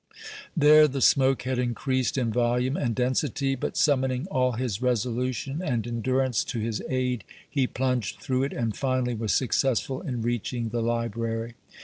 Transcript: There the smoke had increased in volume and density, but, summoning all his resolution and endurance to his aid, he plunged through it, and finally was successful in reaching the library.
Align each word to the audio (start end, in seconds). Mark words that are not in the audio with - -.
There 0.57 0.87
the 0.87 0.99
smoke 0.99 1.43
had 1.43 1.59
increased 1.59 2.17
in 2.17 2.33
volume 2.33 2.75
and 2.75 2.95
density, 2.95 3.53
but, 3.53 3.77
summoning 3.77 4.25
all 4.31 4.53
his 4.53 4.81
resolution 4.81 5.61
and 5.63 5.85
endurance 5.85 6.43
to 6.45 6.59
his 6.59 6.81
aid, 6.89 7.23
he 7.47 7.67
plunged 7.67 8.19
through 8.19 8.45
it, 8.45 8.51
and 8.53 8.75
finally 8.75 9.13
was 9.13 9.31
successful 9.31 10.01
in 10.01 10.23
reaching 10.23 10.69
the 10.69 10.81
library. 10.81 11.53